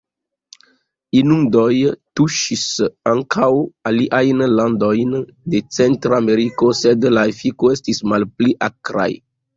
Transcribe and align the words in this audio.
Inundoj 1.17 1.73
tuŝis 2.19 2.63
ankaŭ 3.11 3.49
aliajn 3.91 4.41
landojn 4.55 5.13
de 5.55 5.61
Centrameriko, 5.77 6.75
sed 6.83 7.07
la 7.19 7.27
efiko 7.35 7.75
estis 7.79 8.01
malpli 8.15 8.61
akraj. 8.71 9.11